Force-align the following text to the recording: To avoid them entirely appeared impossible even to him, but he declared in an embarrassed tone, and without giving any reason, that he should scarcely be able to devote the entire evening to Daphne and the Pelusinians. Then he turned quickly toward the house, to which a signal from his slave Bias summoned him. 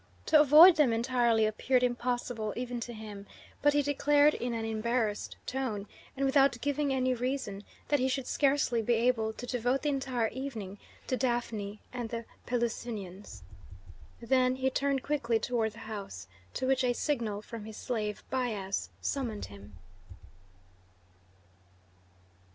To 0.25 0.41
avoid 0.41 0.77
them 0.77 0.91
entirely 0.93 1.45
appeared 1.45 1.83
impossible 1.83 2.53
even 2.57 2.79
to 2.79 2.91
him, 2.93 3.27
but 3.61 3.73
he 3.73 3.83
declared 3.83 4.33
in 4.33 4.51
an 4.55 4.65
embarrassed 4.65 5.37
tone, 5.45 5.87
and 6.17 6.25
without 6.25 6.59
giving 6.59 6.91
any 6.91 7.13
reason, 7.13 7.63
that 7.89 7.99
he 7.99 8.07
should 8.07 8.25
scarcely 8.25 8.81
be 8.81 8.95
able 8.95 9.31
to 9.33 9.45
devote 9.45 9.83
the 9.83 9.89
entire 9.89 10.29
evening 10.29 10.79
to 11.05 11.15
Daphne 11.17 11.81
and 11.93 12.09
the 12.09 12.25
Pelusinians. 12.47 13.43
Then 14.19 14.55
he 14.55 14.71
turned 14.71 15.03
quickly 15.03 15.37
toward 15.37 15.73
the 15.73 15.77
house, 15.85 16.27
to 16.55 16.65
which 16.65 16.83
a 16.83 16.93
signal 16.93 17.43
from 17.43 17.65
his 17.65 17.77
slave 17.77 18.23
Bias 18.31 18.89
summoned 19.01 19.45
him. 19.45 19.77